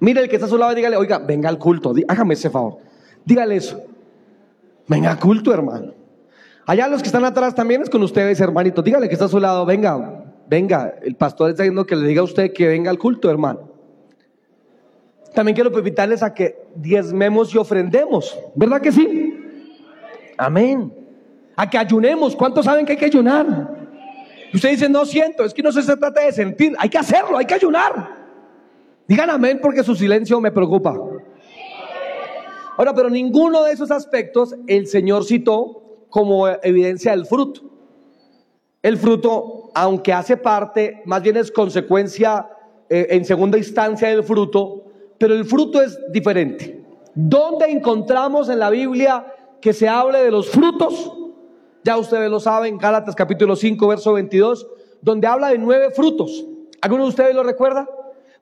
[0.00, 2.50] mire el que está a su lado y dígale, oiga, venga al culto, hágame ese
[2.50, 2.78] favor.
[3.24, 3.82] Dígale eso.
[4.86, 5.94] Venga a culto, hermano.
[6.66, 8.82] Allá los que están atrás también es con ustedes, hermanito.
[8.82, 10.94] Dígale que está a su lado, venga, venga.
[11.02, 13.70] El pastor está diciendo que le diga a usted que venga al culto, hermano.
[15.34, 18.38] También quiero invitarles a que diezmemos y ofrendemos.
[18.54, 19.38] ¿Verdad que sí?
[20.36, 20.92] Amén.
[21.56, 22.34] A que ayunemos.
[22.36, 23.85] ¿Cuántos saben que hay que ayunar?
[24.52, 27.46] Usted dice, no siento, es que no se trata de sentir, hay que hacerlo, hay
[27.46, 28.26] que ayunar.
[29.06, 30.96] Digan amén porque su silencio me preocupa.
[32.76, 37.62] Ahora, pero ninguno de esos aspectos el Señor citó como evidencia del fruto.
[38.82, 42.48] El fruto, aunque hace parte, más bien es consecuencia
[42.88, 44.84] eh, en segunda instancia del fruto,
[45.18, 46.84] pero el fruto es diferente.
[47.14, 49.26] ¿Dónde encontramos en la Biblia
[49.60, 51.12] que se hable de los frutos?
[51.86, 54.66] Ya ustedes lo saben, Gálatas capítulo 5, verso 22,
[55.00, 56.44] donde habla de nueve frutos.
[56.80, 57.88] ¿Alguno de ustedes lo recuerda?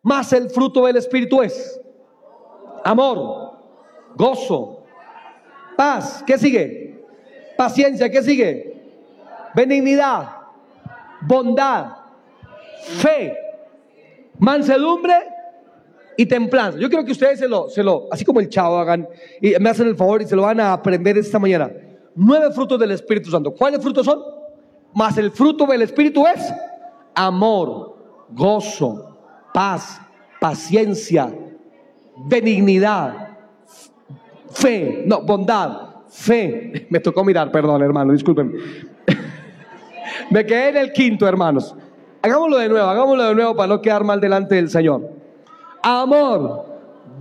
[0.01, 1.79] Más el fruto del Espíritu es
[2.83, 3.59] amor,
[4.17, 4.85] gozo,
[5.77, 6.25] paz.
[6.27, 7.05] ¿Qué sigue?
[7.55, 8.11] Paciencia.
[8.11, 8.83] ¿Qué sigue?
[9.55, 10.27] Benignidad,
[11.21, 11.97] bondad,
[12.97, 13.37] fe,
[14.39, 15.17] mansedumbre
[16.17, 16.79] y templanza.
[16.79, 19.07] Yo quiero que ustedes se lo, se lo, así como el chavo hagan
[19.43, 21.71] y me hacen el favor y se lo van a aprender esta mañana
[22.15, 23.53] nueve frutos del Espíritu Santo.
[23.53, 24.21] ¿Cuáles frutos son?
[24.95, 26.53] Más el fruto del Espíritu es
[27.15, 27.97] amor,
[28.31, 29.17] gozo,
[29.53, 30.01] paz,
[30.41, 31.33] paciencia,
[32.17, 33.37] benignidad,
[34.51, 36.87] fe, no, bondad, fe.
[36.91, 38.55] Me tocó mirar, perdón, hermano, disculpen.
[40.31, 41.75] Me quedé en el quinto, hermanos.
[42.23, 45.11] Hagámoslo de nuevo, hagámoslo de nuevo para no quedar mal delante del Señor.
[45.83, 46.65] Amor,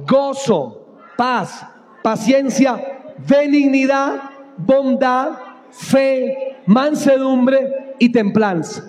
[0.07, 0.85] gozo,
[1.17, 1.65] paz,
[2.01, 4.21] paciencia, benignidad,
[4.57, 5.31] bondad,
[5.71, 8.83] fe, mansedumbre y templanza.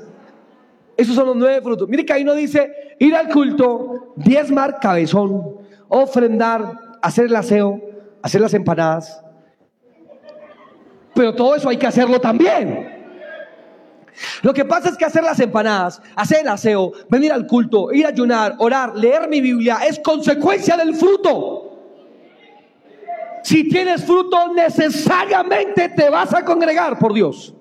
[0.97, 1.89] Esos son los nueve frutos.
[1.89, 7.81] Mire que ahí no dice ir al culto, diezmar cabezón, ofrendar, hacer el aseo,
[8.23, 9.23] hacer las empanadas.
[11.15, 12.95] Pero todo eso hay que hacerlo también.
[14.43, 18.07] Lo que pasa es que hacer las empanadas, hacer el aseo, venir al culto, ir
[18.07, 21.64] a ayunar, orar, leer mi Biblia, es consecuencia del fruto.
[23.45, 27.55] Si tienes fruto, necesariamente te vas a congregar por Dios.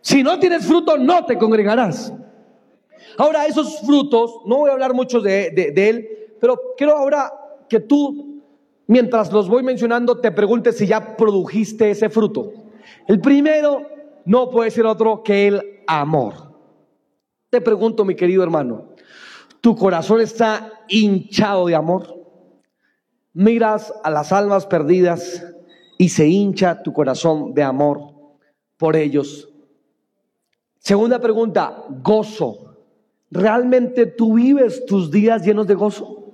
[0.00, 2.12] Si no tienes fruto, no te congregarás.
[3.16, 6.08] Ahora, esos frutos, no voy a hablar mucho de, de él,
[6.40, 7.32] pero quiero ahora
[7.68, 8.42] que tú,
[8.88, 12.52] mientras los voy mencionando, te preguntes si ya produjiste ese fruto.
[13.06, 13.86] El primero
[14.24, 16.34] no puede ser otro que el amor.
[17.50, 18.88] Te pregunto, mi querido hermano,
[19.60, 22.21] ¿tu corazón está hinchado de amor?
[23.34, 25.44] Miras a las almas perdidas
[25.98, 28.12] y se hincha tu corazón de amor
[28.76, 29.48] por ellos.
[30.78, 32.76] Segunda pregunta, gozo.
[33.30, 36.32] ¿Realmente tú vives tus días llenos de gozo?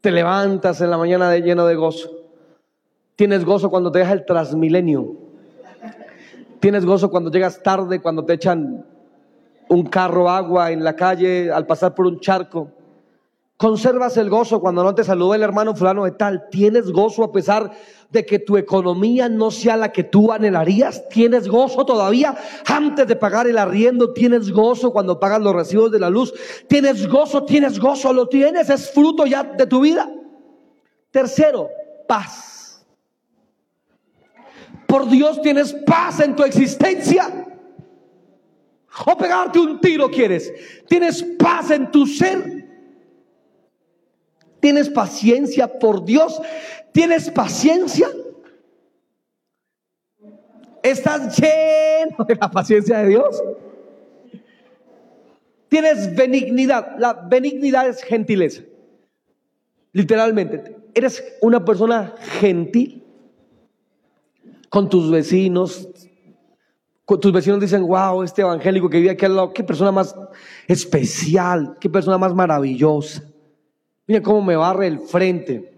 [0.00, 2.10] Te levantas en la mañana lleno de gozo.
[3.16, 5.26] Tienes gozo cuando te deja el transmilenio
[6.60, 8.84] Tienes gozo cuando llegas tarde, cuando te echan
[9.68, 12.72] un carro agua en la calle al pasar por un charco.
[13.56, 16.48] Conservas el gozo cuando no te saludó el hermano fulano de tal.
[16.50, 17.70] Tienes gozo a pesar
[18.10, 21.08] de que tu economía no sea la que tú anhelarías.
[21.08, 24.12] Tienes gozo todavía antes de pagar el arriendo.
[24.12, 26.34] Tienes gozo cuando pagas los recibos de la luz.
[26.68, 28.68] Tienes gozo, tienes gozo, lo tienes.
[28.68, 30.06] Es fruto ya de tu vida.
[31.10, 31.70] Tercero,
[32.06, 32.86] paz.
[34.86, 37.46] Por Dios tienes paz en tu existencia.
[39.06, 40.52] O pegarte un tiro quieres.
[40.86, 42.55] Tienes paz en tu ser.
[44.66, 46.42] Tienes paciencia por Dios.
[46.90, 48.08] Tienes paciencia.
[50.82, 53.44] Estás lleno de la paciencia de Dios.
[55.68, 56.96] Tienes benignidad.
[56.98, 58.62] La benignidad es gentileza.
[59.92, 60.76] Literalmente.
[60.94, 63.04] Eres una persona gentil
[64.68, 65.88] con tus vecinos.
[67.06, 70.12] tus vecinos dicen, wow, este evangélico que vive aquí al lado, qué persona más
[70.66, 73.22] especial, qué persona más maravillosa.
[74.06, 75.72] Mira cómo me barre el frente.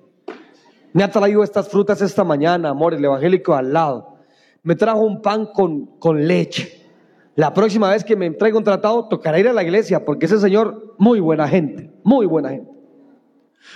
[0.93, 4.17] Me ha traído estas frutas esta mañana, amor, el evangélico al lado.
[4.63, 6.87] Me trajo un pan con, con leche.
[7.35, 10.39] La próxima vez que me traiga un tratado, tocará ir a la iglesia, porque ese
[10.39, 12.71] señor, muy buena gente, muy buena gente.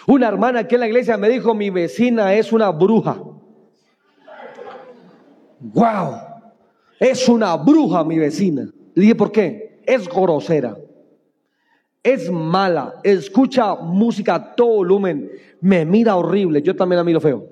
[0.07, 3.23] Una hermana aquí en la iglesia me dijo, mi vecina es una bruja
[5.63, 6.17] wow,
[6.99, 8.69] es una bruja mi vecina.
[8.95, 9.81] Le dije, ¿por qué?
[9.87, 10.77] Es grosera,
[12.03, 17.47] es mala, escucha música a todo volumen, me mira horrible, yo también la miro feo.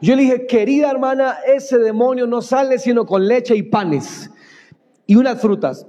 [0.00, 4.30] Yo le dije, querida hermana, ese demonio no sale sino con leche y panes
[5.06, 5.86] y unas frutas.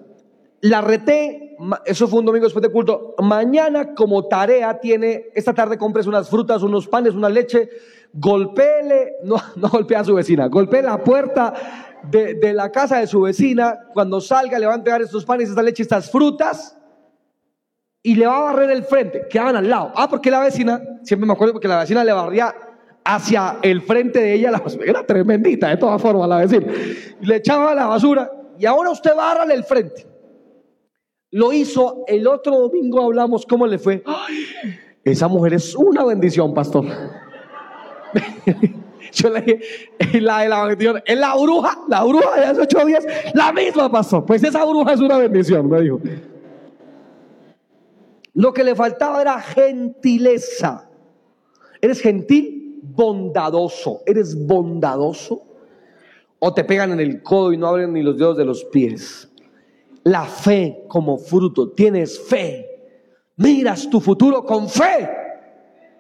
[0.59, 3.15] La reté, eso fue un domingo después de culto.
[3.19, 7.69] Mañana como tarea tiene, esta tarde compres unas frutas, unos panes, una leche
[8.13, 11.53] golpeele, no, no golpea a su vecina, golpee la puerta
[12.09, 15.61] de, la casa de su vecina, cuando salga le va a entregar estos panes, esta
[15.61, 16.77] leche, estas frutas,
[18.03, 19.91] y le va a barrer el frente, que hagan al lado.
[19.95, 22.53] Ah, porque la vecina, siempre me acuerdo porque la vecina le barría
[23.03, 26.71] hacia el frente de ella, la era tremendita de todas formas la vecina,
[27.19, 30.07] le echaba la basura, y ahora usted bárrale el frente.
[31.31, 34.03] Lo hizo, el otro domingo hablamos cómo le fue.
[35.03, 36.85] esa mujer es una bendición, pastor.
[39.13, 42.85] Yo le dije, la de la bendición, es la bruja, la bruja de hace ocho
[42.85, 44.25] días, la misma pasó.
[44.25, 45.99] Pues esa bruja es una bendición, me dijo.
[48.33, 50.89] Lo que le faltaba era gentileza.
[51.81, 54.01] Eres gentil, bondadoso.
[54.05, 55.43] Eres bondadoso.
[56.39, 59.29] O te pegan en el codo y no abren ni los dedos de los pies.
[60.03, 61.71] La fe como fruto.
[61.71, 62.67] Tienes fe.
[63.35, 65.20] Miras tu futuro con fe.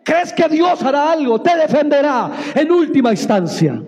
[0.03, 1.41] ¿Crees que Dios hará algo?
[1.41, 3.81] Te defenderá en última instancia.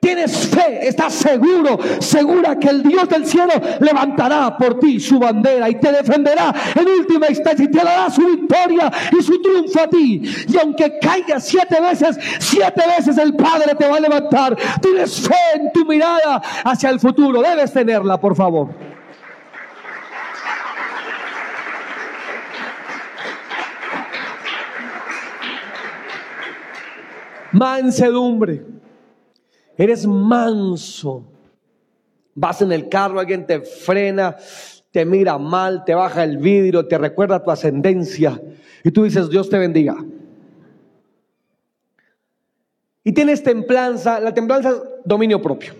[0.00, 5.68] Tienes fe, estás seguro, segura que el Dios del cielo levantará por ti su bandera
[5.68, 9.88] y te defenderá en última instancia y te dará su victoria y su triunfo a
[9.88, 10.22] ti.
[10.46, 14.56] Y aunque caigas siete veces, siete veces el Padre te va a levantar.
[14.80, 17.42] Tienes fe en tu mirada hacia el futuro.
[17.42, 18.68] Debes tenerla, por favor.
[27.52, 28.64] Mansedumbre.
[29.76, 31.24] Eres manso.
[32.34, 34.36] Vas en el carro, alguien te frena,
[34.90, 38.40] te mira mal, te baja el vidrio, te recuerda tu ascendencia
[38.84, 39.96] y tú dices, Dios te bendiga.
[43.04, 45.74] Y tienes templanza, la templanza es dominio propio.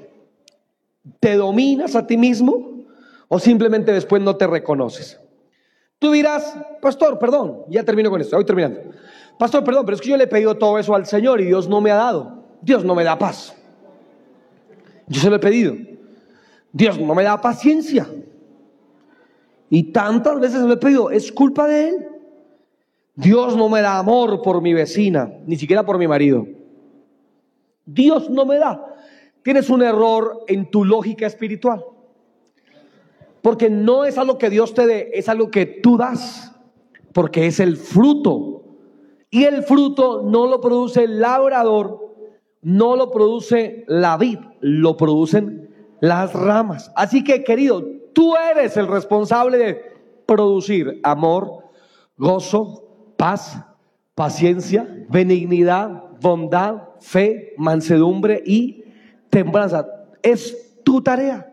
[1.21, 2.85] ¿Te dominas a ti mismo
[3.29, 5.21] o simplemente después no te reconoces?
[5.99, 8.81] Tú dirás, pastor, perdón, ya termino con esto, voy terminando.
[9.39, 11.69] Pastor, perdón, pero es que yo le he pedido todo eso al Señor y Dios
[11.69, 12.45] no me ha dado.
[12.61, 13.55] Dios no me da paz.
[15.07, 15.75] Yo se lo he pedido.
[16.73, 18.09] Dios no me da paciencia.
[19.71, 22.09] Y tantas veces lo he pedido, es culpa de Él.
[23.15, 26.47] Dios no me da amor por mi vecina, ni siquiera por mi marido.
[27.85, 28.85] Dios no me da.
[29.43, 31.85] Tienes un error en tu lógica espiritual.
[33.43, 36.55] Porque no es algo que Dios te dé, es algo que tú das.
[37.13, 38.58] Porque es el fruto.
[39.31, 42.17] Y el fruto no lo produce el labrador,
[42.63, 45.71] no lo produce la vid, lo producen
[46.01, 46.91] las ramas.
[46.97, 49.83] Así que, querido, tú eres el responsable de
[50.27, 51.65] producir amor,
[52.17, 52.85] gozo,
[53.17, 53.63] paz,
[54.15, 58.85] paciencia, benignidad, bondad, fe, mansedumbre y
[59.31, 59.87] templanza.
[60.23, 61.53] Es tu tarea.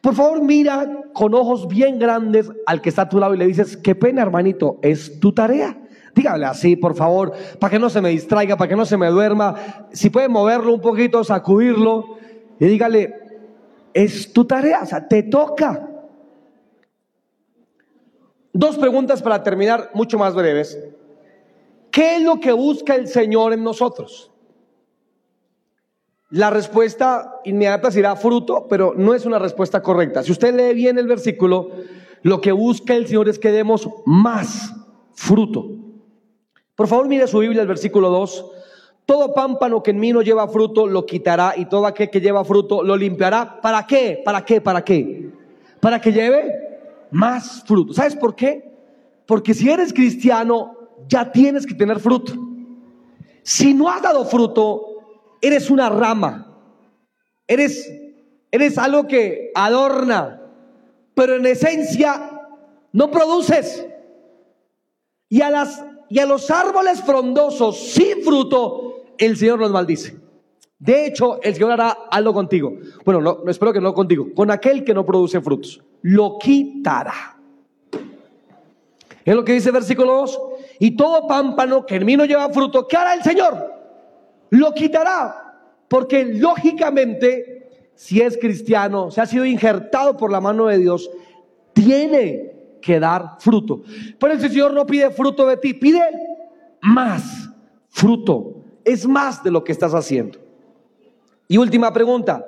[0.00, 3.46] Por favor, mira con ojos bien grandes al que está a tu lado y le
[3.46, 5.78] dices, qué pena, hermanito, es tu tarea.
[6.18, 9.06] Dígale así, por favor, para que no se me distraiga, para que no se me
[9.06, 9.86] duerma.
[9.92, 12.18] Si puede moverlo un poquito, sacudirlo
[12.58, 13.14] y dígale,
[13.94, 15.88] es tu tarea, o sea, te toca.
[18.52, 20.76] Dos preguntas para terminar, mucho más breves.
[21.92, 24.32] ¿Qué es lo que busca el Señor en nosotros?
[26.30, 30.24] La respuesta inmediata será fruto, pero no es una respuesta correcta.
[30.24, 31.70] Si usted lee bien el versículo,
[32.22, 34.74] lo que busca el Señor es que demos más
[35.14, 35.87] fruto.
[36.78, 38.52] Por favor, mire su Biblia, el versículo 2.
[39.04, 42.44] Todo pámpano que en mí no lleva fruto lo quitará y todo aquel que lleva
[42.44, 43.60] fruto lo limpiará.
[43.60, 44.22] ¿Para qué?
[44.24, 44.60] ¿Para qué?
[44.60, 45.28] ¿Para qué?
[45.80, 46.78] Para que lleve
[47.10, 47.94] más fruto.
[47.94, 48.70] ¿Sabes por qué?
[49.26, 50.76] Porque si eres cristiano,
[51.08, 52.32] ya tienes que tener fruto.
[53.42, 56.46] Si no has dado fruto, eres una rama.
[57.48, 57.92] Eres,
[58.52, 60.42] eres algo que adorna,
[61.14, 62.40] pero en esencia
[62.92, 63.84] no produces.
[65.28, 70.16] Y a las y a los árboles frondosos sin fruto, el Señor los maldice.
[70.78, 72.72] De hecho, el Señor hará algo contigo.
[73.04, 75.82] Bueno, no, espero que no contigo, con aquel que no produce frutos.
[76.02, 77.36] Lo quitará.
[79.24, 80.40] Es lo que dice versículo 2.
[80.78, 83.74] Y todo pámpano que en mí no lleva fruto, ¿qué hará el Señor?
[84.50, 85.58] Lo quitará.
[85.88, 91.10] Porque lógicamente, si es cristiano, se ha sido injertado por la mano de Dios,
[91.72, 92.47] tiene
[92.88, 93.82] que dar fruto.
[94.18, 96.00] Pero el Señor no pide fruto de ti, pide
[96.80, 97.50] más
[97.90, 98.64] fruto.
[98.82, 100.38] Es más de lo que estás haciendo.
[101.48, 102.46] Y última pregunta,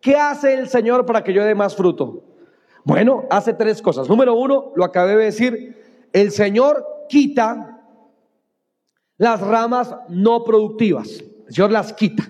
[0.00, 2.22] ¿qué hace el Señor para que yo dé más fruto?
[2.82, 4.08] Bueno, hace tres cosas.
[4.08, 7.82] Número uno, lo acabé de decir, el Señor quita
[9.18, 11.22] las ramas no productivas.
[11.46, 12.26] El Señor las quita,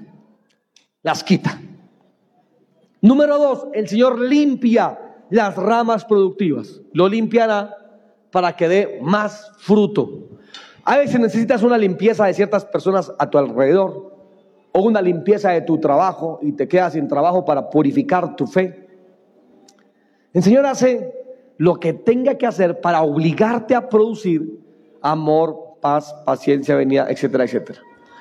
[1.04, 1.60] las quita.
[3.00, 5.03] Número dos, el Señor limpia
[5.34, 6.80] las ramas productivas.
[6.92, 7.76] Lo limpiará
[8.30, 10.28] para que dé más fruto.
[10.84, 14.14] A veces necesitas una limpieza de ciertas personas a tu alrededor
[14.70, 18.86] o una limpieza de tu trabajo y te quedas sin trabajo para purificar tu fe.
[20.32, 21.12] El Señor hace
[21.56, 24.60] lo que tenga que hacer para obligarte a producir
[25.02, 27.80] amor, paz, paciencia, venida, etcétera, etcétera.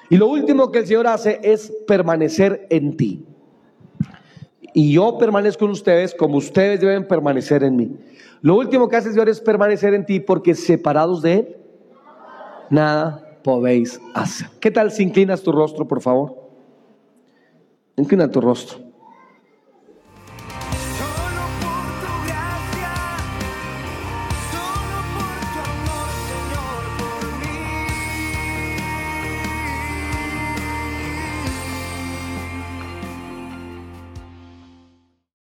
[0.10, 3.24] Y lo último que el Señor hace es permanecer en ti
[4.74, 7.96] y yo permanezco en ustedes como ustedes deben permanecer en mí.
[8.42, 11.58] Lo último que hace el Señor es permanecer en ti porque separados de Él,
[12.70, 14.48] nada podéis hacer.
[14.60, 16.36] ¿Qué tal si inclinas tu rostro, por favor?
[17.96, 18.93] Inclina tu rostro.